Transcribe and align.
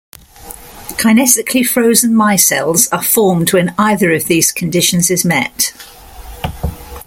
Kinetically 0.97 1.63
frozen 1.63 2.13
micelles 2.15 2.89
are 2.91 3.03
formed 3.03 3.53
when 3.53 3.75
either 3.77 4.11
of 4.11 4.25
these 4.25 4.51
conditions 4.51 5.11
is 5.11 5.23
met. 5.23 5.73